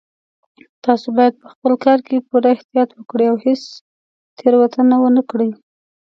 [0.85, 3.63] تاسو باید په خپل کار کې پوره احتیاط وکړئ او هیڅ
[4.37, 5.49] تېروتنه ونه کړئ